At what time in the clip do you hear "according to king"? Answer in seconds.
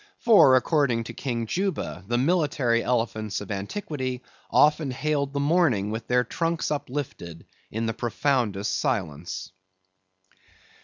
0.55-1.45